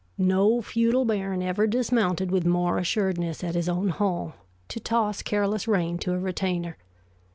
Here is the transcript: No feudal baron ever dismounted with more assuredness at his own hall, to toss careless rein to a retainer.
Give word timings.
No 0.17 0.63
feudal 0.63 1.05
baron 1.05 1.43
ever 1.43 1.67
dismounted 1.67 2.31
with 2.31 2.43
more 2.43 2.79
assuredness 2.79 3.43
at 3.43 3.53
his 3.53 3.69
own 3.69 3.89
hall, 3.89 4.33
to 4.69 4.79
toss 4.79 5.21
careless 5.21 5.67
rein 5.67 5.99
to 5.99 6.13
a 6.13 6.19
retainer. 6.19 6.75